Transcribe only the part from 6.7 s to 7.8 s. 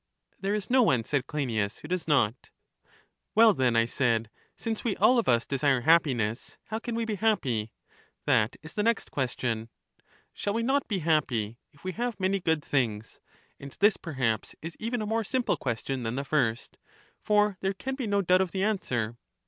can we be happy?—